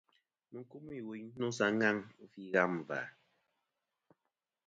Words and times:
Mɨ 0.51 0.59
n-kumî 0.63 0.97
wuyn 1.07 1.25
nô 1.39 1.47
sa 1.57 1.65
ŋaŋ 1.79 1.97
fî 2.31 2.43
ghâm 2.53 2.73
và.. 2.87 3.01